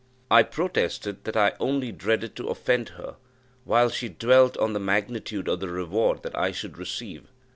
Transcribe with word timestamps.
I 0.31 0.41
protested 0.41 1.25
that 1.25 1.37
I 1.37 1.43
had 1.43 1.57
only 1.59 1.91
dreaded 1.91 2.35
to 2.37 2.47
offend 2.47 2.89
her; 2.97 3.17
while 3.65 3.91
she 3.91 4.09
dwelt 4.09 4.57
on 4.57 4.73
the 4.73 4.79
magnitude 4.79 5.47
of 5.47 5.59
the 5.59 5.69
reward 5.69 6.23
that 6.23 6.35
I 6.35 6.51
should 6.51 6.75
receive. 6.79 7.25